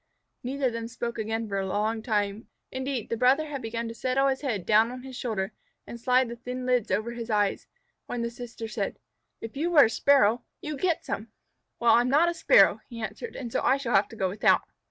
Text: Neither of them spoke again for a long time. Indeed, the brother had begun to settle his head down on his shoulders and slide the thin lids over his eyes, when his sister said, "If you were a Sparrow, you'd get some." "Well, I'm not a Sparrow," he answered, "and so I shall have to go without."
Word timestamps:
Neither 0.41 0.65
of 0.65 0.73
them 0.73 0.87
spoke 0.87 1.19
again 1.19 1.47
for 1.47 1.59
a 1.59 1.67
long 1.67 2.01
time. 2.01 2.47
Indeed, 2.71 3.09
the 3.11 3.15
brother 3.17 3.45
had 3.45 3.61
begun 3.61 3.87
to 3.87 3.93
settle 3.93 4.29
his 4.29 4.41
head 4.41 4.65
down 4.65 4.89
on 4.91 5.03
his 5.03 5.15
shoulders 5.15 5.51
and 5.85 5.99
slide 6.01 6.27
the 6.27 6.35
thin 6.37 6.65
lids 6.65 6.89
over 6.89 7.11
his 7.11 7.29
eyes, 7.29 7.67
when 8.07 8.23
his 8.23 8.35
sister 8.35 8.67
said, 8.67 8.97
"If 9.41 9.55
you 9.55 9.69
were 9.69 9.83
a 9.85 9.89
Sparrow, 9.91 10.41
you'd 10.59 10.81
get 10.81 11.05
some." 11.05 11.27
"Well, 11.79 11.93
I'm 11.93 12.09
not 12.09 12.29
a 12.29 12.33
Sparrow," 12.33 12.81
he 12.89 12.99
answered, 12.99 13.35
"and 13.35 13.51
so 13.51 13.61
I 13.61 13.77
shall 13.77 13.93
have 13.93 14.07
to 14.09 14.15
go 14.15 14.27
without." 14.27 14.63